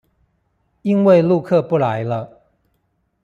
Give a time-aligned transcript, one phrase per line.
[0.81, 2.41] 因為陸客不來了